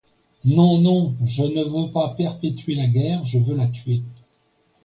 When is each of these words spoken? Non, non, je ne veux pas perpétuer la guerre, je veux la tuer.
Non, 0.45 0.79
non, 0.81 1.15
je 1.23 1.43
ne 1.43 1.63
veux 1.63 1.91
pas 1.91 2.15
perpétuer 2.17 2.73
la 2.73 2.87
guerre, 2.87 3.23
je 3.23 3.37
veux 3.37 3.55
la 3.55 3.67
tuer. 3.67 4.01